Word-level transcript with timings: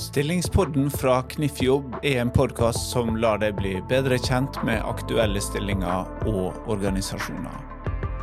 Stillingspodden 0.00 0.90
fra 0.90 1.22
Kniffjobb 1.22 1.94
er 2.02 2.22
en 2.22 2.30
podkast 2.32 2.86
som 2.88 3.18
lar 3.20 3.42
deg 3.42 3.58
bli 3.58 3.74
bedre 3.90 4.16
kjent 4.16 4.56
med 4.64 4.80
aktuelle 4.88 5.42
stillinger 5.44 6.08
og 6.30 6.70
organisasjoner. 6.72 7.58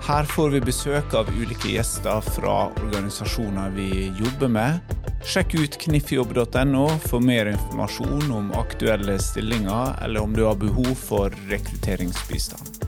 Her 0.08 0.26
får 0.32 0.56
vi 0.56 0.64
besøk 0.66 1.14
av 1.20 1.30
ulike 1.38 1.76
gjester 1.76 2.26
fra 2.26 2.56
organisasjoner 2.82 3.78
vi 3.78 4.08
jobber 4.18 4.50
med. 4.58 4.98
Sjekk 5.22 5.54
ut 5.62 5.78
kniffjobb.no 5.86 6.86
for 7.06 7.22
mer 7.22 7.54
informasjon 7.54 8.26
om 8.34 8.50
aktuelle 8.58 9.20
stillinger, 9.22 10.00
eller 10.02 10.26
om 10.26 10.34
du 10.34 10.48
har 10.50 10.58
behov 10.58 10.96
for 10.98 11.34
rekrutteringsbistand. 11.52 12.88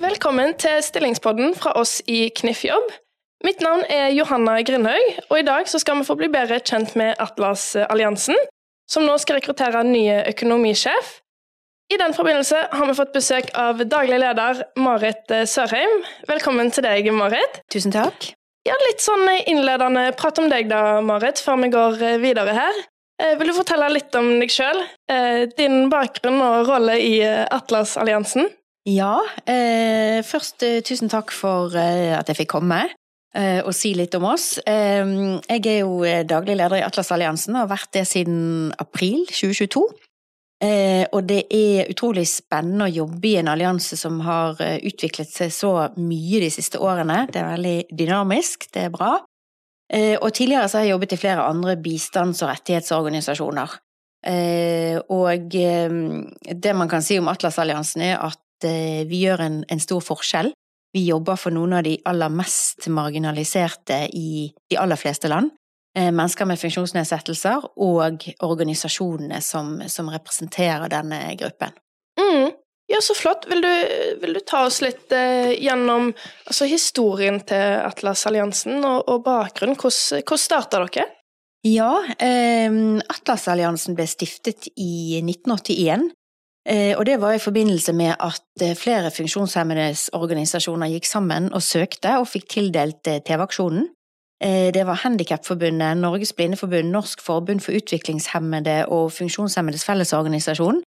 Velkommen 0.00 0.56
til 0.56 0.80
stillingspodden 0.88 1.52
fra 1.58 1.76
oss 1.76 1.98
i 2.08 2.30
Kniffjobb. 2.32 2.96
Mitt 3.44 3.60
navn 3.60 3.84
er 3.92 4.14
Johanna 4.16 4.56
Grindhaug, 4.64 5.18
og 5.28 5.38
i 5.38 5.44
dag 5.44 5.68
skal 5.68 5.98
vi 6.00 6.06
få 6.08 6.16
bli 6.16 6.28
bedre 6.32 6.56
kjent 6.64 6.94
med 6.96 7.18
Atlas-alliansen, 7.20 8.38
som 8.88 9.04
nå 9.04 9.18
skal 9.20 9.40
rekruttere 9.40 9.82
nye 9.84 10.22
ny 10.22 10.30
økonomisjef. 10.32 11.18
I 11.92 11.98
den 12.00 12.16
forbindelse 12.16 12.64
har 12.72 12.88
vi 12.88 12.96
fått 12.98 13.12
besøk 13.14 13.52
av 13.54 13.84
daglig 13.86 14.18
leder 14.18 14.64
Marit 14.80 15.30
Sørheim. 15.46 16.00
Velkommen 16.26 16.72
til 16.74 16.82
deg, 16.88 17.12
Marit. 17.14 17.60
Tusen 17.70 17.94
takk. 17.94 18.32
Ja, 18.66 18.74
Litt 18.88 19.04
sånn 19.04 19.28
innledende 19.46 20.08
prat 20.18 20.40
om 20.42 20.48
deg 20.50 20.66
da, 20.72 20.98
Marit, 21.04 21.38
før 21.38 21.60
vi 21.62 21.70
går 21.76 22.02
videre 22.24 22.56
her. 22.56 22.82
Eh, 23.22 23.36
vil 23.38 23.52
du 23.52 23.56
fortelle 23.56 23.92
litt 23.92 24.16
om 24.18 24.32
deg 24.40 24.50
sjøl, 24.50 24.82
eh, 25.12 25.46
din 25.56 25.86
bakgrunn 25.92 26.40
og 26.42 26.66
rolle 26.72 26.98
i 26.98 27.20
Atlas-alliansen? 27.22 28.50
Ja, 28.86 29.20
eh, 29.46 30.22
først 30.26 30.62
eh, 30.66 30.80
tusen 30.86 31.10
takk 31.10 31.32
for 31.34 31.74
eh, 31.78 32.12
at 32.18 32.28
jeg 32.30 32.42
fikk 32.42 32.56
komme 32.58 32.84
og 33.36 33.74
si 33.76 33.90
litt 33.92 34.14
om 34.16 34.24
oss. 34.30 34.56
Jeg 34.64 35.60
er 35.68 35.78
jo 35.82 36.00
daglig 36.24 36.54
leder 36.56 36.78
i 36.78 36.84
Atlas-alliansen 36.86 37.52
og 37.52 37.66
har 37.66 37.72
vært 37.74 37.90
det 37.98 38.06
siden 38.08 38.72
april 38.80 39.26
2022. 39.28 39.82
Og 41.12 41.20
det 41.28 41.42
er 41.52 41.90
utrolig 41.92 42.24
spennende 42.30 42.86
å 42.86 42.94
jobbe 43.02 43.28
i 43.28 43.34
en 43.42 43.50
allianse 43.52 43.98
som 44.00 44.22
har 44.24 44.56
utviklet 44.56 45.28
seg 45.28 45.52
så 45.52 45.72
mye 46.00 46.40
de 46.46 46.48
siste 46.54 46.80
årene. 46.80 47.26
Det 47.28 47.42
er 47.42 47.50
veldig 47.58 47.76
dynamisk, 47.92 48.70
det 48.72 48.86
er 48.86 48.94
bra. 48.94 49.12
Og 50.22 50.28
tidligere 50.32 50.70
så 50.72 50.80
har 50.80 50.88
jeg 50.88 50.94
jobbet 50.96 51.12
i 51.12 51.20
flere 51.20 51.44
andre 51.44 51.76
bistands- 51.76 52.40
og 52.40 52.54
rettighetsorganisasjoner. 52.54 53.76
Og 55.12 55.60
det 56.64 56.76
man 56.80 56.88
kan 56.88 57.04
si 57.04 57.20
om 57.20 57.28
Atlas-alliansen 57.28 58.08
er 58.08 58.16
at 58.24 58.40
vi 59.12 59.26
gjør 59.26 59.44
en, 59.44 59.60
en 59.68 59.82
stor 59.82 60.00
forskjell. 60.00 60.55
Vi 60.96 61.02
jobber 61.10 61.36
for 61.36 61.52
noen 61.52 61.74
av 61.76 61.82
de 61.84 61.98
aller 62.08 62.32
mest 62.32 62.86
marginaliserte 62.88 64.06
i 64.16 64.46
de 64.70 64.78
aller 64.80 64.96
fleste 64.96 65.28
land. 65.28 65.50
Eh, 65.96 66.08
mennesker 66.08 66.48
med 66.48 66.60
funksjonsnedsettelser 66.60 67.66
og 67.84 68.24
organisasjonene 68.44 69.42
som, 69.44 69.74
som 69.92 70.08
representerer 70.12 70.88
denne 70.92 71.20
gruppen. 71.36 71.76
Mm. 72.20 72.54
Ja, 72.88 73.02
så 73.04 73.16
flott. 73.18 73.44
Vil 73.50 73.60
du, 73.60 73.72
vil 74.22 74.38
du 74.38 74.40
ta 74.40 74.62
oss 74.70 74.80
litt 74.80 75.12
eh, 75.12 75.52
gjennom 75.60 76.14
altså, 76.46 76.68
historien 76.70 77.42
til 77.44 77.80
Atlas-alliansen 77.82 78.80
og, 78.80 79.04
og 79.04 79.24
bakgrunnen? 79.26 79.76
Hvordan, 79.76 80.22
hvordan 80.22 80.44
starta 80.46 80.84
dere? 80.86 81.10
Ja, 81.66 81.92
eh, 82.16 82.72
Atlas-alliansen 83.18 83.98
ble 83.98 84.08
stiftet 84.08 84.70
i 84.80 85.18
1981 85.20 86.08
Eh, 86.08 86.25
og 86.98 87.06
det 87.06 87.20
var 87.22 87.32
i 87.36 87.38
forbindelse 87.38 87.92
med 87.94 88.16
at 88.18 88.62
eh, 88.62 88.74
flere 88.74 89.10
funksjonshemmedes 89.14 90.08
organisasjoner 90.18 90.90
gikk 90.90 91.06
sammen 91.06 91.52
og 91.54 91.62
søkte 91.62 92.16
og 92.18 92.26
fikk 92.26 92.48
tildelt 92.56 93.06
eh, 93.06 93.20
TV-aksjonen. 93.22 93.92
Det 94.36 94.82
var 94.84 94.98
Handikapforbundet, 95.00 95.96
Norges 95.96 96.34
Blindeforbund, 96.36 96.90
Norsk 96.92 97.22
forbund 97.24 97.62
for 97.64 97.72
utviklingshemmede 97.72 98.82
og 98.92 99.06
Funksjonshemmedes 99.16 99.84
Fellesorganisasjon, 99.88 100.82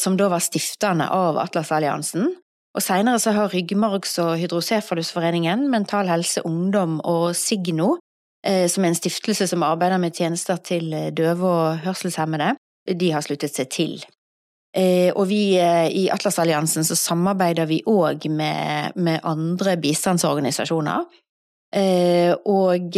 som 0.00 0.16
da 0.16 0.30
var 0.32 0.40
stifterne 0.40 1.10
av 1.12 1.36
Atlas-alliansen. 1.42 2.30
Og 2.72 2.86
seinere 2.86 3.20
så 3.20 3.36
har 3.36 3.52
Ryggmargs- 3.52 4.16
og 4.24 4.38
Hydrocephalusforeningen, 4.40 5.68
Mental 5.68 6.08
Helse 6.08 6.40
Ungdom 6.48 7.02
og 7.04 7.36
Signo, 7.36 7.98
som 8.40 8.88
er 8.88 8.94
en 8.94 9.00
stiftelse 9.02 9.52
som 9.52 9.68
arbeider 9.68 10.00
med 10.00 10.16
tjenester 10.16 10.56
til 10.56 10.88
døve 11.12 11.44
og 11.44 11.84
hørselshemmede, 11.84 12.54
de 12.88 13.12
har 13.12 13.28
sluttet 13.28 13.52
seg 13.52 13.68
til. 13.68 13.98
Eh, 14.74 15.12
og 15.14 15.28
vi 15.30 15.54
eh, 15.62 15.86
i 15.94 16.08
Atlas-alliansen 16.10 16.86
så 16.86 16.96
samarbeider 16.98 17.68
vi 17.70 17.78
òg 17.86 18.26
med, 18.26 18.96
med, 18.98 19.20
andre 19.22 19.76
bistandsorganisasjoner. 19.78 21.04
Eh, 21.74 22.32
og 22.50 22.96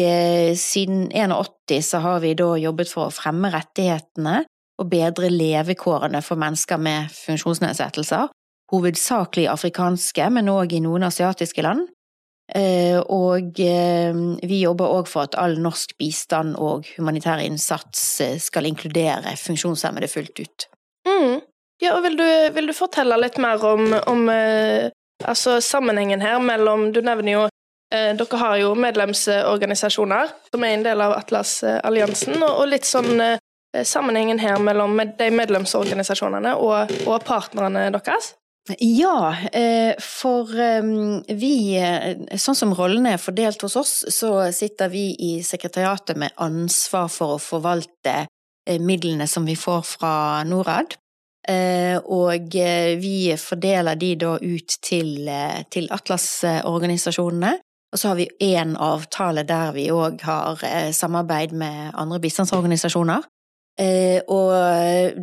siden 0.57 1.07
81 1.13 1.83
så 1.85 2.01
har 2.05 2.23
vi 2.25 2.33
da 2.37 2.55
jobbet 2.61 2.93
for 2.93 3.09
å 3.09 3.15
fremme 3.15 3.53
rettighetene 3.53 4.43
og 4.81 4.89
bedre 4.93 5.29
levekårene 5.33 6.23
for 6.25 6.41
mennesker 6.41 6.81
med 6.81 7.13
funksjonsnedsettelser. 7.13 8.33
Hovedsakelig 8.73 9.47
afrikanske, 9.53 10.31
men 10.33 10.51
òg 10.53 10.73
i 10.77 10.83
noen 10.85 11.07
asiatiske 11.07 11.65
land. 11.65 11.87
Og 13.11 13.59
vi 13.59 14.59
jobber 14.61 14.93
òg 14.99 15.09
for 15.11 15.27
at 15.27 15.35
all 15.41 15.57
norsk 15.63 15.97
bistand 15.99 16.59
og 16.63 16.87
humanitær 16.95 17.41
innsats 17.43 18.05
skal 18.45 18.69
inkludere 18.69 19.33
funksjonshemmede 19.41 20.11
fullt 20.13 20.43
ut. 20.45 20.67
Mm. 21.09 21.41
Ja, 21.83 21.97
og 21.97 22.07
vil 22.07 22.17
du, 22.17 22.27
vil 22.57 22.71
du 22.71 22.73
fortelle 22.77 23.19
litt 23.21 23.37
mer 23.43 23.61
om, 23.69 23.91
om 24.09 24.29
eh, 24.33 24.89
altså 25.25 25.59
sammenhengen 25.61 26.23
her 26.25 26.39
mellom 26.41 26.89
Du 26.93 27.03
nevner 27.05 27.33
jo 27.33 27.43
eh, 27.93 28.15
Dere 28.17 28.41
har 28.41 28.57
jo 28.63 28.71
medlemsorganisasjoner 28.81 30.33
som 30.49 30.65
er 30.65 30.77
en 30.77 30.87
del 30.87 31.05
av 31.05 31.19
Atlas-alliansen, 31.19 32.39
og, 32.41 32.63
og, 32.63 32.65
litt 32.73 32.89
sånn 32.89 33.21
eh, 33.21 33.37
sammenhengen 33.85 34.41
her 34.41 34.57
mellom 34.63 34.97
de 35.19 35.31
medlemsorganisasjonene 35.37 36.57
og, 36.57 36.97
og 37.05 37.25
partnerne 37.29 37.91
deres? 37.93 38.33
Ja, 38.83 39.37
eh, 39.53 39.93
for 40.03 40.51
ehm, 40.59 41.21
vi 41.39 41.77
eh, 41.79 42.17
Sånn 42.41 42.57
som 42.59 42.73
rollene 42.75 43.13
er 43.15 43.23
fordelt 43.23 43.63
hos 43.63 43.77
oss, 43.79 43.93
så 44.11 44.49
sitter 44.51 44.91
vi 44.91 45.11
i 45.23 45.33
sekretariatet 45.47 46.19
med 46.19 46.35
ansvar 46.43 47.13
for 47.13 47.37
å 47.37 47.43
forvalte 47.43 48.25
midlene 48.83 49.29
som 49.31 49.45
vi 49.47 49.55
får 49.55 49.85
fra 49.87 50.15
Norad. 50.49 50.97
Eh, 51.47 51.99
og 52.11 52.57
eh, 52.59 52.97
vi 52.99 53.31
fordeler 53.39 53.99
de 54.01 54.11
da 54.19 54.33
ut 54.43 54.77
til, 54.83 55.29
eh, 55.31 55.63
til 55.71 55.87
Atlas-organisasjonene. 55.95 57.53
Og 57.95 58.01
så 58.01 58.11
har 58.11 58.19
vi 58.19 58.27
én 58.43 58.75
avtale 58.83 59.45
der 59.47 59.71
vi 59.77 59.87
òg 59.95 60.21
har 60.27 60.59
samarbeid 60.93 61.55
med 61.55 61.95
andre 61.95 62.19
bistandsorganisasjoner. 62.21 63.23
Og 64.27 64.51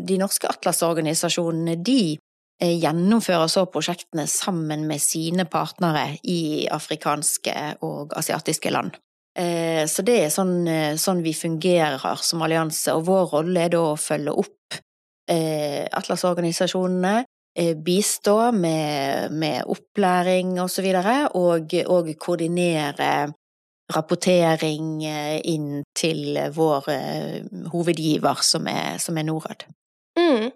de 0.07 0.17
norske 0.17 0.47
Atlas-organisasjonene, 0.47 1.75
de 1.83 2.15
gjennomfører 2.63 3.51
så 3.51 3.65
prosjektene 3.69 4.25
sammen 4.31 4.87
med 4.87 5.03
sine 5.03 5.45
partnere 5.45 6.15
i 6.23 6.65
afrikanske 6.71 7.53
og 7.83 8.15
asiatiske 8.17 8.71
land. 8.71 8.95
Så 9.35 10.07
det 10.07 10.17
er 10.23 10.33
sånn, 10.33 10.55
sånn 10.97 11.21
vi 11.21 11.35
fungerer 11.35 12.23
som 12.23 12.41
allianse, 12.47 12.95
og 12.95 13.05
vår 13.11 13.29
rolle 13.35 13.67
er 13.67 13.75
da 13.75 13.83
å 13.91 13.99
følge 13.99 14.39
opp 14.39 14.62
Atlas-organisasjonene, 15.29 17.23
eh, 17.59 17.75
bistå 17.77 18.51
med, 18.51 19.31
med 19.31 19.63
opplæring 19.65 20.61
og 20.61 20.69
så 20.69 20.81
videre, 20.81 21.27
og, 21.33 21.73
og 21.87 22.09
koordinere 22.19 23.33
rapportering 23.95 25.03
eh, 25.05 25.39
inn 25.43 25.83
til 25.95 26.39
vår 26.55 26.89
eh, 26.89 27.39
hovedgiver, 27.71 28.41
som 28.41 28.67
er, 28.67 28.97
som 28.97 29.17
er 29.17 29.27
Norad. 29.27 29.65
Mm. 30.19 30.51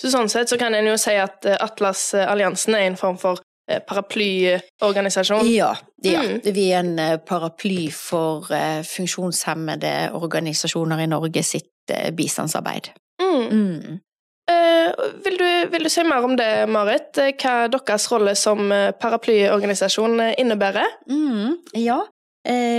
Så 0.00 0.10
sånn 0.10 0.30
sett 0.32 0.50
så 0.50 0.58
kan 0.58 0.74
en 0.74 0.88
jo 0.88 0.98
si 0.98 1.14
at 1.20 1.46
Atlas-alliansen 1.46 2.74
er 2.74 2.88
en 2.88 2.98
form 2.98 3.18
for 3.20 3.42
paraplyorganisasjon? 3.86 5.46
Ja, 5.46 5.76
ja. 6.02 6.24
Mm. 6.26 6.40
vi 6.42 6.64
er 6.72 6.80
en 6.80 7.20
paraply 7.22 7.86
for 7.94 8.48
funksjonshemmede 8.88 10.10
organisasjoner 10.18 11.04
i 11.04 11.06
Norge 11.12 11.44
sitt 11.46 11.94
bistandsarbeid. 12.16 12.90
Mm. 13.22 13.48
Mm. 13.50 14.00
Uh, 14.50 14.90
vil, 15.24 15.38
du, 15.38 15.50
vil, 15.70 15.84
du, 15.84 15.90
si 15.92 16.02
mer 16.06 16.24
om 16.26 16.34
det, 16.36 16.50
Marit? 16.68 17.14
Eh, 17.22 17.34
hva 17.38 17.68
deres 17.70 18.08
rolle 18.10 18.34
som 18.38 18.72
eh, 18.74 18.90
paraplyorganisasjon 18.98 20.18
innebærer? 20.40 20.98
Mm, 21.10 21.60
ja, 21.78 22.00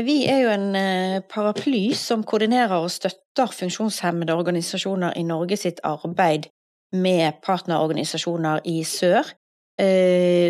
vi 0.03 0.17
er 0.27 0.41
jo 0.43 0.49
en 0.51 1.21
paraply 1.31 1.93
som 1.95 2.25
koordinerer 2.27 2.83
og 2.83 2.89
støtter 2.91 3.53
funksjonshemmede 3.55 4.35
organisasjoner 4.35 5.15
i 5.15 5.23
Norge 5.23 5.55
sitt 5.55 5.79
arbeid 5.87 6.49
med 6.91 7.39
partnerorganisasjoner 7.45 8.67
i 8.67 8.81
sør, 8.83 9.31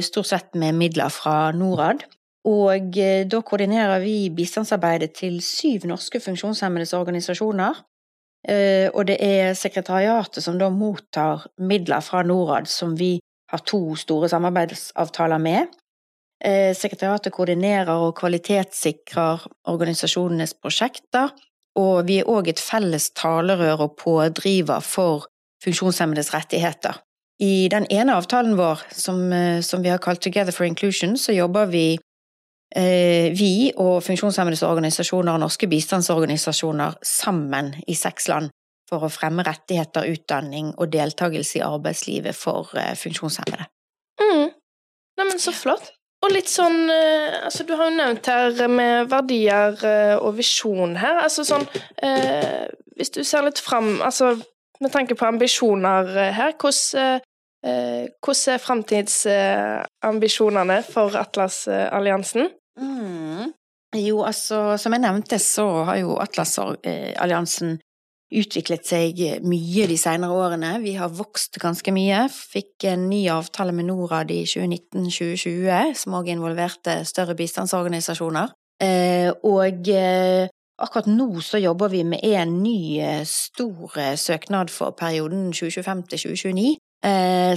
stort 0.02 0.32
sett 0.32 0.58
med 0.58 0.74
midler 0.82 1.14
fra 1.14 1.52
Norad. 1.54 2.02
Og 2.50 2.98
da 3.30 3.44
koordinerer 3.46 4.02
vi 4.02 4.34
bistandsarbeidet 4.34 5.14
til 5.22 5.38
syv 5.46 5.86
norske 5.94 6.18
funksjonshemmedes 6.26 6.98
organisasjoner 6.98 7.78
Eh, 7.78 7.93
og 8.44 9.06
det 9.08 9.16
er 9.24 9.54
sekretariatet 9.56 10.44
som 10.44 10.58
da 10.60 10.68
mottar 10.68 11.46
midler 11.64 12.04
fra 12.04 12.26
Norad, 12.28 12.68
som 12.68 12.98
vi 13.00 13.14
har 13.54 13.64
to 13.70 13.96
store 13.96 14.28
samarbeidsavtaler 14.30 15.40
med. 15.40 15.72
Eh, 16.44 16.74
sekretariatet 16.76 17.32
koordinerer 17.32 17.94
og 17.94 18.18
kvalitetssikrer 18.20 19.46
organisasjonenes 19.72 20.56
prosjekter, 20.60 21.32
og 21.80 22.08
vi 22.10 22.20
er 22.20 22.30
òg 22.30 22.50
et 22.52 22.60
felles 22.60 23.12
talerør 23.16 23.86
og 23.88 23.96
pådriver 24.02 24.84
for 24.84 25.30
funksjonshemmedes 25.64 26.34
rettigheter. 26.34 27.00
I 27.40 27.70
den 27.72 27.88
ene 27.92 28.18
avtalen 28.18 28.58
vår, 28.60 28.84
som, 28.92 29.32
eh, 29.32 29.62
som 29.62 29.84
vi 29.84 29.90
har 29.90 30.04
kalt 30.04 30.22
Together 30.22 30.52
for 30.52 30.66
Inclusion, 30.66 31.16
så 31.18 31.32
jobber 31.32 31.66
vi 31.72 31.94
eh, 31.94 32.02
vi 32.74 33.70
og 33.78 34.00
funksjonshemmedes 34.02 34.64
organisasjoner 34.66 35.36
og 35.36 35.44
norske 35.44 35.68
bistandsorganisasjoner 35.70 36.96
sammen 37.06 37.68
i 37.86 37.94
seks 37.94 38.32
land 38.32 38.50
for 38.94 39.08
å 39.08 39.10
fremme 39.12 39.44
rettigheter, 39.46 40.06
utdanning 40.14 40.72
og 40.78 40.92
deltakelse 40.94 41.60
i 41.60 41.66
arbeidslivet 41.66 42.36
for 42.38 42.70
eh, 42.80 42.94
funksjonshemmede. 43.00 43.66
Mm. 44.22 44.48
Neimen, 45.20 45.40
så 45.42 45.52
flott. 45.56 45.86
Og 46.24 46.32
litt 46.32 46.50
sånn 46.50 46.90
eh, 46.92 47.44
Altså, 47.44 47.64
du 47.68 47.74
har 47.76 47.90
jo 47.90 47.96
nevnt 47.98 48.28
her 48.32 48.68
med 48.72 49.10
verdier 49.12 49.86
eh, 49.88 50.16
og 50.16 50.38
visjon 50.38 50.96
her. 51.02 51.16
Altså 51.26 51.44
sånn 51.48 51.66
eh, 52.06 52.66
Hvis 52.96 53.12
du 53.18 53.24
ser 53.28 53.42
litt 53.48 53.60
fram 53.60 54.02
Altså 54.06 54.26
med 54.84 54.92
tanke 54.92 55.16
på 55.16 55.26
ambisjoner 55.28 56.04
her, 56.36 56.52
hvordan, 56.60 57.22
eh, 57.64 58.06
hvordan 58.20 58.50
er 58.52 58.58
framtidsambisjonene 58.60 60.84
for 60.84 61.16
Atlas-alliansen? 61.16 62.52
Mm. 62.80 63.54
Jo, 64.02 64.24
altså, 64.26 64.78
som 64.82 64.96
jeg 64.96 65.04
nevnte, 65.04 65.40
så 65.40 65.68
har 65.90 66.00
jo 66.02 66.16
Atlas-alliansen 66.22 67.78
utviklet 68.34 68.88
seg 68.88 69.20
mye 69.46 69.86
de 69.90 69.98
senere 70.00 70.34
årene. 70.34 70.72
Vi 70.82 70.96
har 70.98 71.14
vokst 71.14 71.60
ganske 71.62 71.94
mye. 71.94 72.26
Fikk 72.34 72.88
en 72.90 73.08
ny 73.12 73.28
avtale 73.30 73.76
med 73.76 73.90
Norad 73.92 74.34
i 74.34 74.42
2019-2020, 74.50 75.94
som 76.02 76.18
òg 76.18 76.32
involverte 76.34 77.04
større 77.06 77.38
bistandsorganisasjoner. 77.38 78.54
Eh, 78.82 79.30
og 79.46 79.90
eh, 79.94 80.50
akkurat 80.82 81.08
nå 81.08 81.28
så 81.46 81.62
jobber 81.62 81.92
vi 81.94 82.02
med 82.08 82.26
en 82.26 82.58
ny 82.64 83.00
eh, 83.00 83.22
stor 83.28 84.16
søknad 84.18 84.74
for 84.74 84.96
perioden 84.98 85.52
2025 85.54 86.04
til 86.10 86.26
2029. 86.34 86.74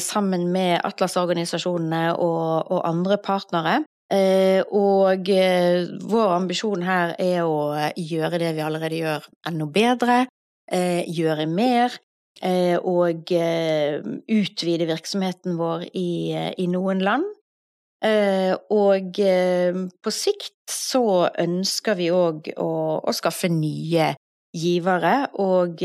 Sammen 0.02 0.48
med 0.50 0.80
Atlas-organisasjonene 0.82 2.16
og, 2.18 2.66
og, 2.66 2.80
andre 2.88 3.14
partnere. 3.22 3.84
Og 4.06 5.28
vår 6.06 6.32
ambisjon 6.36 6.84
her 6.86 7.16
er 7.18 7.40
å 7.42 7.74
gjøre 7.98 8.38
det 8.38 8.52
vi 8.54 8.62
allerede 8.62 9.00
gjør, 9.00 9.24
enda 9.50 9.66
bedre 9.66 10.18
eh, 10.72 11.04
gjøre 11.10 11.46
mer 11.50 11.94
eh, 12.42 12.76
og 12.76 13.32
eh, 13.32 14.02
utvide 14.28 14.88
virksomheten 14.88 15.56
vår 15.58 15.88
i, 15.92 16.32
eh, 16.34 16.52
i 16.58 16.68
noen 16.70 17.02
land. 17.04 17.26
Eh, 18.04 18.52
og 18.70 19.18
eh, 19.22 19.74
på 20.02 20.12
sikt 20.12 20.70
så 20.70 21.30
ønsker 21.40 21.98
vi 21.98 22.10
òg 22.12 22.52
å, 22.60 22.70
å, 23.00 23.14
skaffe 23.16 23.48
nye 23.50 24.12
givere 24.56 25.16
og, 25.42 25.82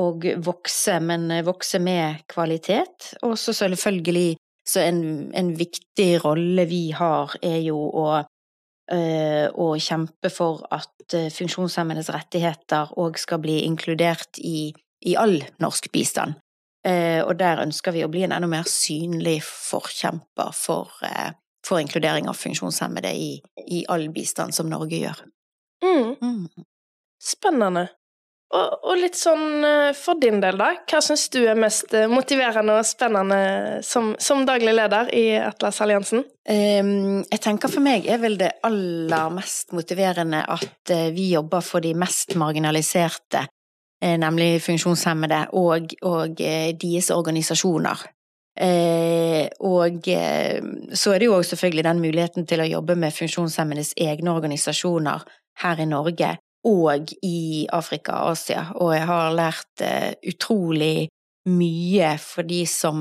og 0.00 0.26
vokse, 0.44 0.98
men 1.00 1.28
vokse 1.46 1.80
med 1.82 2.24
kvalitet. 2.30 3.14
Og 3.22 3.36
så 3.40 3.54
selvfølgelig 3.56 4.36
så 4.68 4.80
en, 4.84 5.02
en 5.36 5.50
viktig 5.58 6.24
rolle 6.24 6.64
vi 6.70 6.86
har, 6.96 7.36
er 7.42 7.60
jo 7.64 7.80
å 7.90 8.06
å 8.84 9.66
kjempe 9.80 10.28
for 10.28 10.66
at 10.76 11.14
funksjonshemmedes 11.32 12.10
rettigheter 12.12 12.90
òg 13.00 13.16
skal 13.16 13.40
bli 13.40 13.62
inkludert 13.64 14.36
i, 14.36 14.74
i 15.08 15.14
all 15.16 15.38
norsk 15.56 15.88
bistand. 15.88 16.36
Og 16.84 17.32
der 17.40 17.62
ønsker 17.62 17.96
vi 17.96 18.02
å 18.04 18.10
bli 18.12 18.26
en 18.26 18.34
enda 18.36 18.50
mer 18.52 18.68
synlig 18.68 19.38
forkjemper 19.48 20.52
for, 20.52 20.92
for 21.64 21.80
inkludering 21.80 22.28
av 22.28 22.36
funksjonshemmede 22.36 23.14
i, 23.16 23.30
i, 23.64 23.86
all 23.88 24.10
bistand 24.12 24.52
som 24.52 24.68
Norge 24.68 25.00
gjør. 25.00 25.24
Mm. 25.80 26.14
Mm. 26.20 26.66
Spennende. 27.24 27.88
Og, 28.54 28.74
og, 28.86 28.92
litt 29.00 29.16
sånn 29.18 29.64
eh, 29.66 29.90
for 29.98 30.20
din 30.22 30.38
del, 30.42 30.58
da. 30.60 30.70
Hva 30.86 31.00
syns 31.02 31.26
du 31.34 31.40
er 31.42 31.58
mest 31.58 31.94
eh, 31.96 32.06
motiverende 32.10 32.76
og 32.78 32.86
spennende 32.86 33.80
som, 33.82 34.12
som 34.22 34.44
daglig 34.46 34.76
leder 34.76 35.10
i 35.16 35.24
Atlas-alliansen? 35.42 36.22
Um, 36.44 37.24
jeg 37.24 37.40
tenker 37.42 37.72
for 37.72 37.82
meg 37.82 38.06
er 38.06 38.20
vel 38.22 38.36
det 38.38 38.52
aller 38.68 39.32
mest 39.34 39.72
motiverende 39.74 40.44
at 40.54 40.92
uh, 40.92 41.08
vi 41.16 41.30
jobber 41.32 41.64
for 41.66 41.82
de 41.82 41.94
mest 41.98 42.36
marginaliserte, 42.38 43.46
nemlig 44.04 44.58
funksjonshemmede, 44.60 45.38
og, 45.56 45.94
og 46.04 46.36
deres 46.36 47.06
organisasjoner. 47.14 48.02
og 49.64 50.08
så 50.92 51.14
er 51.14 51.22
det 51.22 51.26
jo 51.30 51.38
selvfølgelig 51.42 51.84
den 51.86 52.02
muligheten 52.02 52.46
til 52.46 52.60
å 52.60 52.68
jobbe 52.68 52.98
med 53.00 53.16
funksjonshemmedes 53.16 53.94
egne 53.96 54.34
organisasjoner 54.36 55.24
her 55.62 55.80
i 55.80 55.88
Norge 55.88 56.34
og 56.64 57.12
i 57.22 57.66
Afrika 57.72 58.22
og 58.24 58.34
Asia, 58.34 58.68
og 58.80 58.94
jeg 58.94 59.04
har 59.08 59.36
lært 59.36 59.84
eh, 59.84 60.14
utrolig 60.30 61.08
mye 61.50 62.14
for 62.22 62.46
de 62.48 62.62
som 62.68 62.98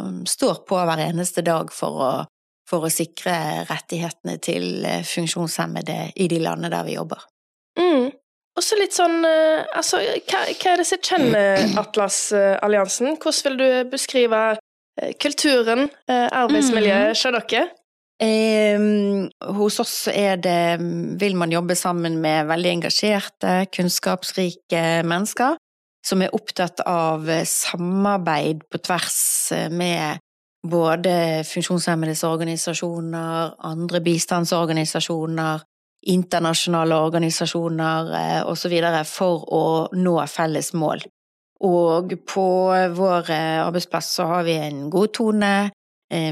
um, 0.00 0.22
står 0.24 0.62
på 0.68 0.78
hver 0.88 1.02
eneste 1.04 1.44
dag 1.44 1.72
for 1.74 2.00
å, 2.00 2.12
for 2.68 2.86
å 2.86 2.92
sikre 2.92 3.66
rettighetene 3.68 4.38
til 4.40 4.86
eh, 4.88 5.02
funksjonshemmede 5.04 5.98
i 6.16 6.28
de 6.32 6.40
landene 6.40 6.72
der 6.72 6.88
vi 6.88 6.96
jobber. 6.96 7.26
Mm. 7.76 8.08
Og 8.54 8.62
så 8.62 8.78
litt 8.78 8.94
sånn 8.94 9.24
eh, 9.26 9.66
Altså, 9.74 9.98
hva, 10.30 10.44
hva 10.46 10.72
er 10.72 10.80
det 10.80 10.88
som 10.88 11.04
kjenner 11.04 11.64
Atlas-alliansen? 11.84 13.18
Hvordan 13.20 13.50
vil 13.50 13.60
du 13.60 13.92
beskrive 13.92 14.44
kulturen, 15.20 15.88
arbeidsmiljøet, 16.06 17.10
mm. 17.10 17.34
hos 17.34 17.48
dere? 17.50 17.64
Eh, 18.22 18.78
hos 19.56 19.80
oss 19.82 19.94
er 20.06 20.38
det 20.38 20.78
vil 21.18 21.34
man 21.36 21.52
jobbe 21.52 21.74
sammen 21.74 22.20
med 22.22 22.46
veldig 22.46 22.70
engasjerte, 22.76 23.64
kunnskapsrike 23.74 25.02
mennesker 25.02 25.58
som 26.04 26.22
er 26.22 26.34
opptatt 26.36 26.84
av 26.86 27.26
samarbeid 27.48 28.62
på 28.70 28.78
tvers 28.84 29.18
med 29.72 30.20
både 30.64 31.42
funksjonshemmedes 31.48 32.22
organisasjoner, 32.28 33.56
andre 33.66 34.00
bistandsorganisasjoner, 34.04 35.64
internasjonale 36.14 37.00
organisasjoner 37.08 38.14
eh, 38.20 38.40
osv. 38.46 38.78
for 39.08 39.48
å 39.48 39.64
nå 39.96 40.18
felles 40.30 40.72
mål. 40.76 41.02
Og 41.64 42.12
på 42.28 42.48
vår 42.94 43.30
arbeidsplass 43.32 44.12
så 44.18 44.28
har 44.28 44.44
vi 44.44 44.58
en 44.60 44.90
god 44.92 45.12
tone, 45.16 45.54
Eh, 45.64 45.83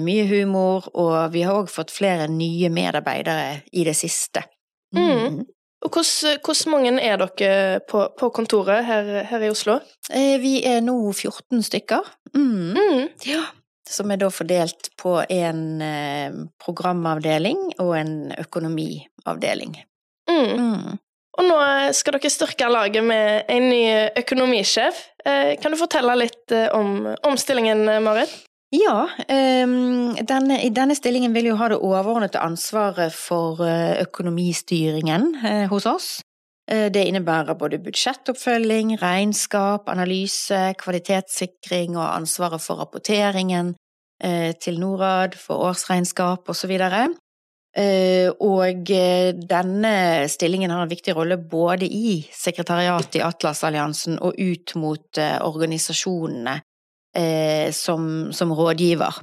mye 0.05 0.27
humor, 0.31 0.87
og 0.95 1.33
vi 1.35 1.43
har 1.47 1.59
òg 1.59 1.71
fått 1.73 1.93
flere 1.95 2.29
nye 2.31 2.71
medarbeidere 2.73 3.63
i 3.73 3.85
det 3.89 3.97
siste. 3.99 4.45
Mm. 4.95 5.03
mm. 5.03 5.43
Og 5.83 5.91
hvordan, 5.91 6.71
mange 6.71 6.93
er 7.03 7.19
dere 7.19 7.81
på, 7.91 8.05
på 8.19 8.29
kontoret 8.35 8.85
her, 8.87 9.09
her, 9.27 9.43
i 9.43 9.51
Oslo? 9.51 9.81
Eh, 10.15 10.37
vi 10.39 10.61
er 10.67 10.83
nå 10.85 10.95
14 11.11 11.65
stykker. 11.67 12.07
Mm. 12.37 12.77
Mm. 12.77 13.09
Ja. 13.27 13.43
Som 13.91 14.13
er 14.15 14.21
da 14.23 14.29
fordelt 14.31 14.93
på 15.01 15.17
en 15.27 15.83
eh, 15.83 16.37
programavdeling 16.63 17.73
og 17.83 17.97
en 17.99 18.15
økonomiavdeling. 18.39 19.81
Mm. 20.31 20.53
mm. 20.61 21.01
Og 21.33 21.47
nå 21.49 21.59
skal 21.97 22.19
dere 22.19 22.29
styrke 22.29 22.67
laget 22.69 23.05
med 23.09 23.47
en 23.51 23.71
ny 23.73 23.85
økonomisjef. 24.21 24.99
Kan 25.25 25.73
du 25.73 25.79
fortelle 25.81 26.13
litt 26.21 26.53
om, 26.77 27.07
om 27.25 27.39
stillingen, 27.41 27.87
Marit? 28.05 28.35
Ja, 28.73 29.05
um, 29.29 30.15
denne, 30.25 30.57
denne 30.73 30.95
stillingen 30.97 31.35
vil 31.37 31.51
jo 31.51 31.59
ha 31.61 31.69
det 31.69 31.77
overordnede 31.85 32.41
ansvaret 32.41 33.13
for 33.13 33.61
eh, 33.67 34.01
økonomistyringen 34.01 35.27
uh, 35.43 35.67
hos 35.69 35.85
oss. 35.91 36.07
Uh, 36.73 36.89
det 36.89 37.03
innebærer 37.11 37.59
både 37.61 37.83
budsjettoppfølging, 37.85 38.95
regnskap, 39.03 39.93
analyse, 39.93 40.63
kvalitetssikring 40.81 41.99
og 41.99 42.15
ansvaret 42.15 42.65
for 42.65 42.81
rapporteringen 42.81 43.75
til 44.63 44.77
Norad, 44.79 45.33
for 45.35 45.59
årsregnskap 45.67 46.47
osv. 46.47 46.71
Og 48.39 48.91
denne 49.51 49.95
stillingen 50.31 50.71
har 50.71 50.85
en 50.85 50.93
viktig 50.93 51.17
rolle 51.17 51.41
både 51.43 51.89
i 51.91 52.21
sekretariatet 52.31 53.19
i 53.19 53.25
Atlas-alliansen 53.27 54.21
og 54.23 54.39
ut 54.39 54.77
mot 54.79 55.19
organisasjonene 55.19 56.55
eh, 56.55 56.63
som, 57.77 58.33
som, 58.33 58.53
rådgiver. 58.57 59.19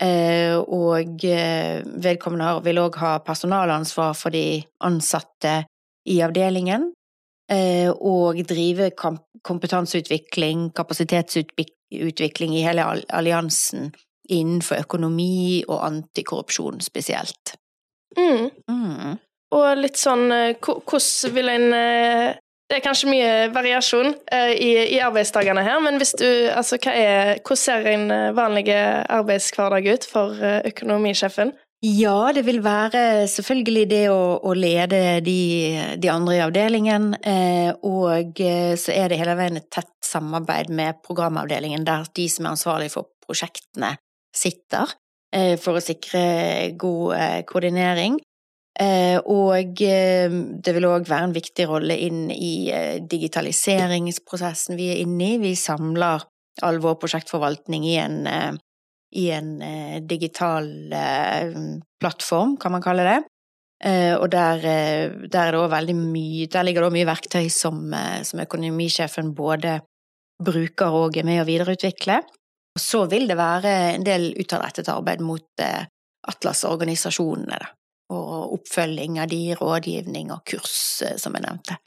Eh, 0.00 0.56
og 0.56 1.24
eh, 1.24 1.80
vedkommende 2.04 2.60
vil 2.66 2.82
òg 2.82 2.98
ha 3.00 3.16
personalansvar 3.24 4.12
for 4.18 4.34
de 4.34 4.60
ansatte 4.84 5.62
i 6.06 6.20
avdelingen. 6.24 6.90
Eh, 7.50 7.88
og 7.90 8.42
drive 8.48 8.90
kompetanseutvikling, 9.46 10.70
kapasitetsutvikling 10.76 12.56
i 12.58 12.64
hele 12.66 12.86
alliansen 13.14 13.92
innenfor 14.28 14.82
økonomi 14.82 15.62
og 15.68 15.84
antikorrupsjon 15.86 16.82
spesielt. 16.82 17.54
Mm. 18.18 18.50
Mm. 18.68 19.14
Og 19.54 19.66
litt 19.78 20.00
sånn 20.00 20.26
eh, 20.32 20.56
Hvordan 20.58 21.34
vil 21.36 21.52
en 21.52 21.68
det 22.66 22.78
er 22.78 22.84
kanskje 22.84 23.10
mye 23.12 23.32
variasjon 23.54 24.08
uh, 24.12 24.52
i, 24.52 24.72
i, 24.96 24.98
arbeidsdagene 25.04 25.62
her, 25.62 25.78
men 25.84 26.00
du, 26.00 26.30
altså, 26.50 26.78
er, 26.90 27.36
hvordan 27.40 27.62
ser 27.62 27.86
en 27.92 28.10
eh, 28.10 28.32
vanlig 28.34 28.66
arbeidshverdag 28.74 29.86
ut 29.94 30.08
for 30.10 30.34
uh, 30.40 30.58
økonomisjefen? 30.66 31.54
Ja, 31.84 32.32
det 32.32 32.46
vil 32.46 32.62
være 32.64 33.26
selvfølgelig 33.28 33.84
det 33.90 34.04
å, 34.08 34.20
å 34.40 34.52
lede 34.56 35.20
de, 35.22 35.40
de, 36.00 36.08
andre 36.08 36.38
i 36.38 36.40
avdelingen, 36.40 37.10
eh, 37.20 37.68
og 37.84 38.40
så 38.80 38.94
er 38.94 39.12
det 39.12 39.18
hele 39.20 39.36
veien 39.36 39.60
et 39.60 39.68
tett 39.70 39.92
samarbeid 40.04 40.72
med 40.72 41.02
programavdelingen, 41.04 41.84
der 41.84 42.08
de 42.16 42.26
som 42.32 42.46
er 42.46 42.56
ansvarlig 42.56 42.88
for 42.94 43.12
prosjektene, 43.26 43.92
sitter, 44.34 44.96
eh, 45.36 45.54
for 45.60 45.76
å 45.76 45.84
sikre 45.84 46.72
god 46.80 47.12
eh, 47.18 47.42
koordinering. 47.48 48.16
Eh, 48.76 49.16
og 49.24 49.80
eh, 49.80 50.28
det 50.60 50.74
vil 50.76 50.88
òg 50.90 51.08
være 51.08 51.30
en 51.30 51.36
viktig 51.36 51.64
rolle 51.70 51.96
inn 51.96 52.26
i 52.30 52.68
digitaliseringsprosessen 53.08 54.76
vi 54.76 54.90
er 54.92 55.02
inne 55.04 55.32
i. 55.32 55.40
Vi 55.40 55.54
samler 55.56 56.26
all 56.64 56.80
vår 56.84 56.98
prosjektforvaltning 57.00 57.84
i 57.88 57.96
en 58.00 58.22
i 59.16 59.30
en 59.30 59.62
eh, 59.62 60.02
digital 60.02 60.92
eh, 60.92 61.52
plattform, 62.00 62.56
kan 62.60 62.74
man 62.74 62.84
kalle 62.84 63.06
det. 63.06 63.18
Eh, 63.84 64.14
og 64.16 64.30
der, 64.32 64.64
eh, 64.64 65.28
der, 65.28 65.52
er 65.52 65.86
det 65.86 65.94
mye 65.96 66.46
Der 66.48 66.64
ligger 66.64 66.86
det 66.86 66.92
mye 66.94 67.06
verktøy 67.06 67.48
som, 67.52 67.92
eh, 67.92 68.22
som, 68.22 68.40
økonomisjefen 68.40 69.34
både 69.34 69.80
bruker 70.42 70.92
og 70.92 71.16
er 71.16 71.24
med 71.24 71.42
å 71.42 71.48
videreutvikle. 71.48 72.20
Og 72.76 72.80
så 72.80 73.04
vil 73.08 73.28
det 73.28 73.36
være 73.36 73.72
en 73.94 74.04
del 74.04 74.32
utadrettet 74.36 74.88
arbeid 74.88 75.20
mot 75.20 75.46
eh, 75.60 75.84
Atlas-organisasjonene, 76.26 77.60
Og 78.12 78.58
oppfølging 78.60 79.18
av 79.18 79.30
de, 79.32 79.40
rådgivning 79.58 80.30
og 80.34 80.44
kurs, 80.46 80.76
som 81.18 81.34
jeg 81.34 81.42
nevnte. 81.42 81.78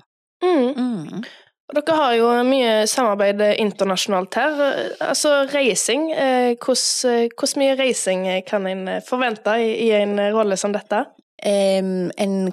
Mm. 0.44 0.74
Mm. 0.76 1.22
Dere 1.70 1.96
har 1.96 2.16
jo 2.18 2.30
mye 2.48 2.72
samarbeid 2.90 3.42
internasjonalt 3.62 4.36
her. 4.40 4.62
Altså 5.06 5.46
reising. 5.54 6.10
hvordan 6.58 7.30
Hvor 7.38 7.54
mye 7.62 7.78
reising 7.78 8.26
kan 8.48 8.68
en 8.68 9.02
forvente 9.06 9.54
i 9.62 9.92
en 10.02 10.18
rolle 10.34 10.58
som 10.58 10.74
dette? 10.74 11.06
En, 11.40 12.52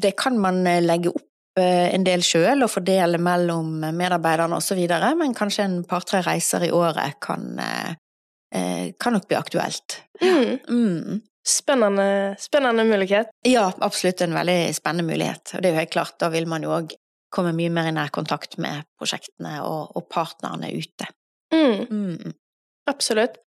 det 0.00 0.16
kan 0.18 0.38
man 0.40 0.64
legge 0.82 1.12
opp 1.12 1.60
eh, 1.60 1.94
en 1.94 2.04
del 2.06 2.24
sjøl 2.26 2.64
og 2.64 2.72
fordele 2.72 3.20
mellom 3.22 3.84
medarbeiderne 3.94 4.58
osv., 4.58 4.80
men 5.20 5.36
kanskje 5.36 5.62
en 5.62 5.76
par-tre 5.86 6.24
reiser 6.26 6.66
i 6.66 6.72
året 6.74 7.20
kan, 7.22 7.58
eh, 7.60 8.90
kan 8.98 9.14
nok 9.14 9.28
bli 9.28 9.38
aktuelt. 9.38 10.00
Mm. 10.22 10.58
Mm. 10.68 11.22
Spennende, 11.46 12.34
spennende, 12.42 12.84
mulighet. 12.84 13.30
Ja, 13.46 13.68
absolutt 13.78 14.20
en 14.24 14.34
veldig 14.34 14.74
spennende 14.74 15.12
mulighet. 15.12 15.52
Og 15.54 15.62
det 15.62 15.70
er 15.70 15.76
jo 15.76 15.82
helt 15.84 15.94
klart, 15.94 16.16
da 16.18 16.30
vil 16.32 16.48
man 16.50 16.66
jo 16.66 16.72
òg 16.74 16.96
komme 17.32 17.52
mye 17.54 17.70
mer 17.70 17.90
i 17.90 17.94
nær 17.94 18.10
kontakt 18.14 18.56
med 18.62 18.86
prosjektene 18.98 19.60
og, 19.62 19.92
og 19.94 20.08
partnerne 20.10 20.72
ute. 20.74 21.06
Mm. 21.54 21.86
Mm. 21.86 22.34
Absolutt. 22.90 23.38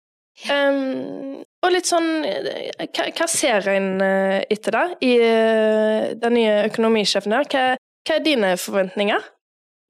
Um, 0.48 1.42
og 1.66 1.74
litt 1.74 1.90
sånn 1.90 2.22
Hva, 2.24 3.10
hva 3.12 3.26
ser 3.28 3.66
en 3.74 3.90
uh, 4.00 4.38
etter 4.48 4.72
da, 4.72 4.84
i 5.04 5.10
uh, 5.20 6.14
den 6.16 6.38
nye 6.38 6.54
økonomisjefen 6.70 7.36
her? 7.36 7.50
Hva, 7.52 7.64
hva, 7.76 8.16
er 8.16 8.24
dine 8.24 8.54
forventninger? 8.56 9.26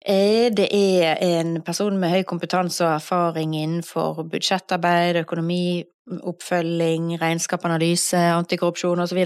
Eh, 0.05 0.47
det 0.55 0.69
er 0.71 1.17
en 1.19 1.61
person 1.61 1.97
med 1.99 2.13
høy 2.13 2.23
kompetanse 2.23 2.85
og 2.85 2.95
erfaring 2.95 3.55
innenfor 3.57 4.23
budsjettarbeid, 4.31 5.19
økonomi, 5.25 5.83
oppfølging, 6.23 7.17
regnskapanalyse, 7.19 8.21
antikorrupsjon 8.37 9.03
osv. 9.03 9.19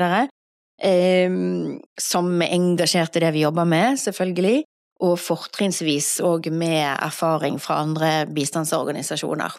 Ehm, 0.83 1.79
som 1.99 2.41
er 2.41 2.55
engasjert 2.57 3.15
i 3.15 3.23
det 3.23 3.33
vi 3.35 3.45
jobber 3.45 3.69
med, 3.69 3.99
selvfølgelig, 4.01 4.63
og 5.05 5.19
fortrinnsvis 5.19 6.17
òg 6.25 6.49
med 6.51 6.81
erfaring 6.97 7.59
fra 7.61 7.79
andre 7.83 8.25
bistandsorganisasjoner. 8.33 9.55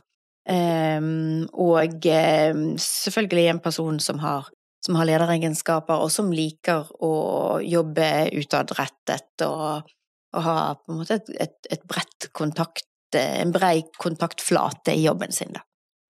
Ehm, 0.51 1.47
og 1.55 2.07
ehm, 2.11 2.75
selvfølgelig 2.77 3.49
en 3.49 3.61
person 3.61 4.01
som 4.01 4.19
har, 4.19 4.51
som 4.85 4.99
har 4.99 5.09
lederegenskaper, 5.09 5.95
og 5.95 6.11
som 6.11 6.33
liker 6.33 6.91
å 7.01 7.61
jobbe 7.63 8.35
utadrettet 8.35 9.47
og, 9.47 9.87
og 10.35 10.43
ha 10.45 10.57
på 10.81 10.93
en 10.93 11.01
måte 11.01 11.21
et, 11.21 11.31
et, 11.41 11.57
et 11.73 11.87
bredt 11.89 12.29
kontakt, 12.37 12.89
en 13.15 13.55
brei 13.55 13.85
kontaktflate 14.03 14.97
i 14.97 15.05
jobben 15.07 15.33
sin, 15.33 15.55
da. 15.55 15.63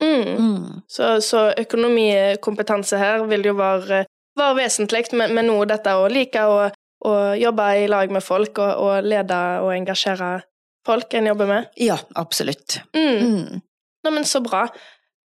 Mm. 0.02 0.35
Mm. 0.40 0.81
Så, 0.90 1.21
så 1.25 1.47
økonomikompetanse 1.61 2.99
her 2.99 3.23
vil 3.31 3.47
jo 3.47 3.54
være 3.57 4.04
være 4.38 4.57
vesentlig, 4.59 5.04
men, 5.12 5.35
men 5.35 5.49
noe 5.50 5.66
dette 5.69 5.95
å 5.95 6.09
like 6.11 6.43
å, 6.43 6.64
å, 7.07 7.12
jobbe 7.38 7.69
i 7.83 7.87
lag 7.90 8.12
med 8.12 8.25
folk 8.25 8.59
og, 8.62 8.73
og 8.83 9.07
lede 9.07 9.40
og 9.62 9.73
engasjere 9.75 10.33
folk 10.87 11.14
en 11.14 11.31
jobber 11.31 11.50
med? 11.50 11.71
Ja, 11.81 11.99
absolutt. 12.21 12.81
Mm. 12.97 13.23
Mm. 13.23 13.62
Neimen, 14.04 14.26
så 14.28 14.43
bra. 14.45 14.66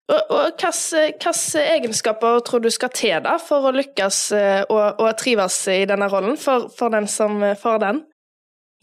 Og, 0.08 0.30
og 0.32 0.62
hvilke 0.62 1.32
egenskaper 1.60 2.38
tror 2.46 2.62
du 2.64 2.70
skal 2.72 2.92
til 2.96 3.18
da 3.24 3.34
for 3.42 3.68
å 3.68 3.74
lykkes 3.76 4.20
eh, 4.38 4.60
og, 4.70 5.02
og 5.02 5.10
trives 5.20 5.58
i 5.72 5.82
denne 5.88 6.08
rollen, 6.08 6.38
for, 6.40 6.70
for 6.72 6.94
den 6.94 7.08
som 7.10 7.42
får 7.60 7.82
den? 7.82 8.04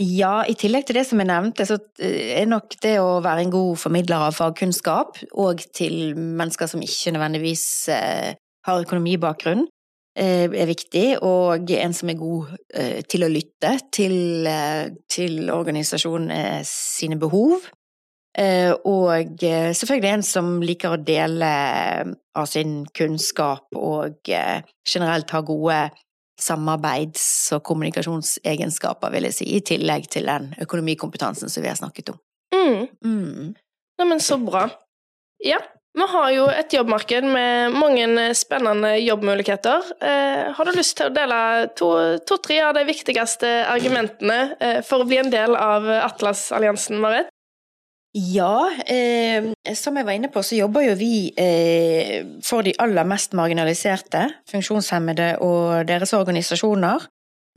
Ja, 0.01 0.41
i 0.43 0.57
tillegg 0.59 0.89
til 0.89 0.97
det 0.99 1.05
som 1.07 1.21
jeg 1.21 1.29
nevnte, 1.29 1.63
så 1.67 1.77
eh, 2.03 2.33
er 2.41 2.49
nok 2.51 2.73
det 2.83 2.97
å 2.99 3.21
være 3.23 3.45
en 3.45 3.53
god 3.53 3.77
formidler 3.79 4.25
av 4.27 4.35
fagkunnskap, 4.35 5.21
og 5.39 5.63
til 5.75 6.17
mennesker 6.19 6.67
som 6.67 6.83
ikke 6.83 7.13
nødvendigvis 7.15 7.65
eh, 7.95 8.35
har 8.67 8.83
økonomibakgrunn, 8.83 9.67
Eh, 10.15 10.45
er 10.47 10.69
viktig, 10.69 11.17
og 11.27 11.71
en 11.75 11.93
som 11.93 12.07
er 12.07 12.15
god 12.15 12.53
til 13.11 13.25
å 13.25 13.27
lytte 13.27 13.73
til, 13.91 14.47
til 15.11 15.49
organisasjonen 15.51 16.63
sine 16.63 17.17
behov. 17.19 17.65
Og 18.87 19.43
selvfølgelig 19.43 20.13
en 20.13 20.23
som 20.23 20.53
liker 20.63 20.95
å 20.95 21.01
dele 21.03 21.49
av 22.31 22.47
sin 22.47 22.85
kunnskap 22.95 23.75
og 23.75 24.31
generelt 24.31 25.35
har 25.35 25.43
gode 25.51 25.81
samarbeids- 26.41 27.53
og 27.55 27.63
kommunikasjonsegenskaper, 27.63 29.13
vil 29.13 29.29
jeg 29.29 29.37
si, 29.37 29.47
i 29.55 29.61
tillegg 29.65 30.09
til 30.11 30.27
den 30.29 30.51
økonomikompetansen 30.61 31.51
som 31.51 31.63
vi 31.63 31.71
har 31.71 31.79
snakket 31.79 32.13
om. 32.13 32.19
Mm. 32.55 32.87
Mm. 33.05 33.55
Neimen, 33.99 34.19
så 34.19 34.37
bra. 34.41 34.67
Ja, 35.43 35.59
vi 35.95 36.07
har 36.11 36.31
jo 36.35 36.47
et 36.51 36.73
jobbmarked 36.75 37.27
med 37.31 37.75
mange 37.75 38.25
spennende 38.35 38.97
jobbmuligheter. 38.99 39.91
Eh, 40.03 40.51
har 40.57 40.67
du 40.67 40.75
lyst 40.75 40.97
til 40.99 41.07
å 41.07 41.15
dele 41.15 41.37
to-tre 41.77 42.57
to, 42.59 42.65
av 42.67 42.73
de 42.75 42.83
viktigste 42.87 43.51
argumentene 43.71 44.39
eh, 44.59 44.81
for 44.83 45.03
å 45.03 45.07
bli 45.07 45.21
en 45.21 45.31
del 45.31 45.55
av 45.55 45.87
Atlas-alliansen, 45.87 46.99
Marit? 46.99 47.31
Ja, 48.15 48.69
eh, 48.87 49.51
som 49.75 49.97
jeg 49.99 50.07
var 50.07 50.15
inne 50.15 50.29
på, 50.31 50.39
så 50.39 50.55
jobber 50.55 50.85
jo 50.85 50.93
vi 50.95 51.33
eh, 51.35 52.21
for 52.47 52.63
de 52.63 52.71
aller 52.79 53.03
mest 53.03 53.35
marginaliserte, 53.35 54.21
funksjonshemmede 54.47 55.33
og 55.43 55.83
deres 55.89 56.15
organisasjoner. 56.15 57.09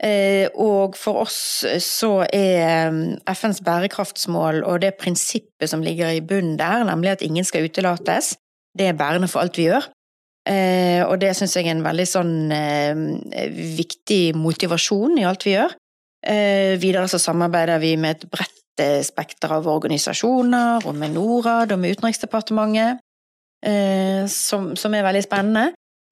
Eh, 0.03 0.51
og 0.59 0.95
for 0.99 1.25
oss 1.25 1.39
så 1.83 2.11
er 2.27 2.91
mm, 2.91 2.99
FNs 3.27 3.63
bærekraftsmål 3.63 4.61
og 4.63 4.81
det 4.83 4.93
prinsippet 4.99 5.71
som 5.71 5.83
ligger 5.83 6.11
i 6.15 6.21
bunnen 6.23 6.59
der, 6.59 6.83
nemlig 6.87 7.15
at 7.15 7.23
ingen 7.23 7.47
skal 7.47 7.67
utelates, 7.67 8.35
det 8.75 8.87
er 8.87 8.99
bærende 8.99 9.31
for 9.31 9.43
alt 9.43 9.59
vi 9.59 9.67
gjør. 9.69 9.87
Eh, 10.47 11.03
og 11.07 11.19
det 11.23 11.37
syns 11.39 11.55
jeg 11.55 11.67
er 11.69 11.77
en 11.77 11.87
veldig 11.87 12.07
sånn 12.07 12.37
eh, 12.51 13.51
viktig 13.79 14.23
motivasjon 14.39 15.19
i 15.19 15.27
alt 15.27 15.47
vi 15.47 15.55
gjør. 15.55 15.75
Videre 16.83 17.07
så 17.07 17.15
samarbeider 17.15 17.79
vi 17.79 17.93
med 17.95 18.17
et 18.17 18.23
bredt 18.27 18.57
spekter 19.05 19.51
av 19.57 19.67
organisasjoner, 19.69 20.85
og 20.87 20.95
med 20.95 21.15
Norad 21.15 21.73
og 21.75 21.79
med 21.81 21.97
Utenriksdepartementet, 21.97 23.03
som, 24.31 24.69
som 24.79 24.93
er 24.95 25.03
veldig 25.03 25.23
spennende. 25.25 25.65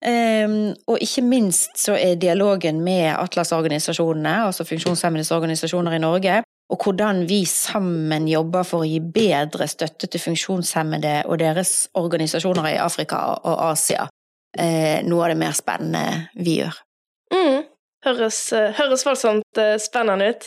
Um, 0.05 0.75
og 0.85 0.99
ikke 1.01 1.23
minst 1.25 1.79
så 1.81 1.95
er 1.97 2.19
dialogen 2.21 2.83
med 2.85 3.15
Atlas-organisasjonene, 3.17 4.43
altså 4.45 4.63
funksjonshemmedes 4.63 5.31
organisasjoner 5.31 5.95
i 5.97 6.01
Norge, 6.03 6.43
og 6.69 6.83
hvordan 6.83 7.23
vi 7.29 7.45
sammen 7.49 8.27
jobber 8.29 8.67
for 8.67 8.85
å 8.85 8.89
gi 8.89 8.99
bedre 9.01 9.65
støtte 9.67 10.05
til 10.05 10.21
funksjonshemmede 10.21 11.23
og 11.25 11.39
deres 11.41 11.87
organisasjoner 11.97 12.69
i 12.75 12.77
Afrika 12.83 13.23
og 13.39 13.63
Asia, 13.71 14.05
uh, 14.05 14.99
noe 15.07 15.25
av 15.25 15.33
det 15.33 15.39
mer 15.41 15.57
spennende 15.57 16.05
vi 16.45 16.59
gjør. 16.59 16.77
Mm. 17.33 17.65
Høres, 18.05 18.43
høres 18.77 19.01
voldsomt 19.03 19.59
eh, 19.59 19.73
spennende 19.81 20.29
ut. 20.29 20.45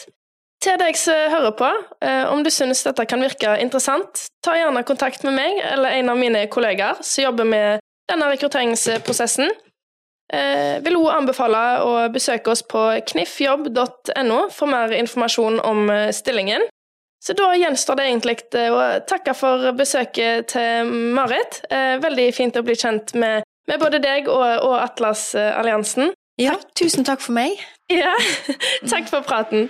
Til 0.61 0.77
deg 0.77 0.97
som 1.01 1.33
hører 1.33 1.55
på, 1.57 1.69
eh, 2.05 2.27
om 2.29 2.43
du 2.45 2.51
synes 2.53 2.83
dette 2.85 3.07
kan 3.09 3.23
virke 3.25 3.55
interessant, 3.63 4.27
ta 4.45 4.59
gjerne 4.59 4.85
kontakt 4.85 5.25
med 5.25 5.39
meg 5.39 5.63
eller 5.73 5.97
en 5.97 6.13
av 6.13 6.21
mine 6.21 6.45
kollegaer 6.53 7.01
som 7.01 7.25
jobber 7.25 7.49
med 7.49 7.81
denne 8.11 8.29
rekrutteringsprosessen. 8.29 9.49
Jeg 10.31 10.83
vil 10.85 10.95
også 10.95 11.15
anbefale 11.17 11.61
å 11.83 11.95
besøke 12.15 12.53
oss 12.53 12.61
på 12.63 12.79
kniffjobb.no 13.11 14.37
for 14.55 14.71
mer 14.71 14.93
informasjon 14.95 15.59
om 15.67 15.91
eh, 15.91 16.13
stillingen. 16.15 16.63
Så 17.21 17.35
da 17.37 17.51
gjenstår 17.53 17.99
det 17.99 18.07
egentlig 18.09 18.37
eh, 18.57 18.71
å 18.73 18.85
takke 19.11 19.35
for 19.37 19.73
besøket 19.77 20.53
til 20.55 20.89
Marit. 21.17 21.61
Eh, 21.69 21.99
veldig 22.01 22.31
fint 22.37 22.57
å 22.57 22.65
bli 22.65 22.79
kjent 22.79 23.13
med, 23.19 23.45
med 23.69 23.83
både 23.83 24.01
deg 24.01 24.31
og, 24.33 24.47
og 24.65 24.79
Atlas-alliansen. 24.81 26.15
Ja, 26.41 26.55
tusen 26.79 27.05
takk 27.05 27.21
for 27.21 27.37
meg. 27.37 27.59
Ja, 27.93 28.15
takk 28.93 29.11
for 29.11 29.27
praten. 29.27 29.69